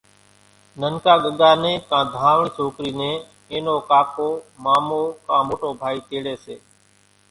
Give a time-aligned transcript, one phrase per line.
[0.81, 3.15] ننڪا ڳڳا نين ڪان ڌاوڻي سوڪري نين
[3.51, 4.27] اين نو ڪاڪو
[4.63, 6.55] مامو ڪان موٽو ڀائي تيڙي سي